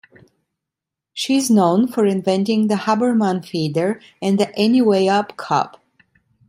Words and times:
She 1.13 1.35
is 1.35 1.51
known 1.51 1.87
for 1.87 2.07
inventing 2.07 2.69
the 2.69 2.73
Haberman 2.73 3.45
Feeder 3.47 4.01
and 4.19 4.39
the 4.39 4.47
Anywayup 4.47 5.37
Cup. 5.37 5.79